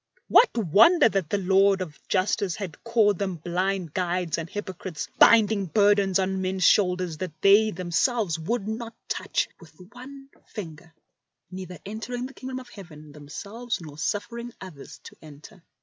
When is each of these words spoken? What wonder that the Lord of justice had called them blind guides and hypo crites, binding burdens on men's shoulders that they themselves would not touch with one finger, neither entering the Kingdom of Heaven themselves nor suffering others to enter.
What 0.29 0.57
wonder 0.57 1.07
that 1.09 1.29
the 1.29 1.37
Lord 1.37 1.79
of 1.79 1.99
justice 2.07 2.55
had 2.55 2.83
called 2.83 3.19
them 3.19 3.35
blind 3.35 3.93
guides 3.93 4.39
and 4.39 4.49
hypo 4.49 4.73
crites, 4.73 5.07
binding 5.19 5.67
burdens 5.67 6.17
on 6.17 6.41
men's 6.41 6.63
shoulders 6.63 7.17
that 7.19 7.39
they 7.43 7.69
themselves 7.69 8.39
would 8.39 8.67
not 8.67 8.95
touch 9.07 9.47
with 9.59 9.75
one 9.91 10.29
finger, 10.47 10.91
neither 11.51 11.77
entering 11.85 12.25
the 12.25 12.33
Kingdom 12.33 12.57
of 12.59 12.69
Heaven 12.69 13.11
themselves 13.11 13.79
nor 13.79 13.95
suffering 13.99 14.51
others 14.59 14.99
to 15.03 15.15
enter. 15.21 15.61